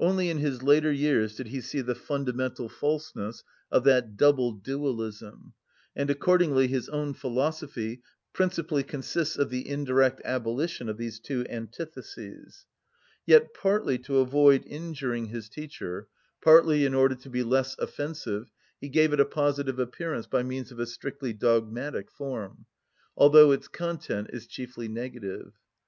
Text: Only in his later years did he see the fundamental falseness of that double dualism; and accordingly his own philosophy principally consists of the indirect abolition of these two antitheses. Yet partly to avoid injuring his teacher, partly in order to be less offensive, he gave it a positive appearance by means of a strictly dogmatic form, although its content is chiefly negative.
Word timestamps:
Only 0.00 0.28
in 0.28 0.38
his 0.38 0.60
later 0.64 0.90
years 0.90 1.36
did 1.36 1.46
he 1.46 1.60
see 1.60 1.82
the 1.82 1.94
fundamental 1.94 2.68
falseness 2.68 3.44
of 3.70 3.84
that 3.84 4.16
double 4.16 4.50
dualism; 4.50 5.54
and 5.94 6.10
accordingly 6.10 6.66
his 6.66 6.88
own 6.88 7.14
philosophy 7.14 8.02
principally 8.32 8.82
consists 8.82 9.36
of 9.38 9.50
the 9.50 9.68
indirect 9.68 10.20
abolition 10.24 10.88
of 10.88 10.96
these 10.96 11.20
two 11.20 11.46
antitheses. 11.48 12.66
Yet 13.24 13.54
partly 13.54 13.98
to 13.98 14.16
avoid 14.18 14.64
injuring 14.66 15.26
his 15.26 15.48
teacher, 15.48 16.08
partly 16.42 16.84
in 16.84 16.92
order 16.92 17.14
to 17.14 17.30
be 17.30 17.44
less 17.44 17.78
offensive, 17.78 18.50
he 18.80 18.88
gave 18.88 19.12
it 19.12 19.20
a 19.20 19.24
positive 19.24 19.78
appearance 19.78 20.26
by 20.26 20.42
means 20.42 20.72
of 20.72 20.80
a 20.80 20.86
strictly 20.86 21.32
dogmatic 21.32 22.10
form, 22.10 22.66
although 23.16 23.52
its 23.52 23.68
content 23.68 24.30
is 24.32 24.48
chiefly 24.48 24.88
negative. 24.88 25.52